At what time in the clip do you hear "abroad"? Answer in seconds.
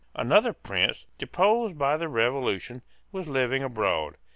3.61-4.17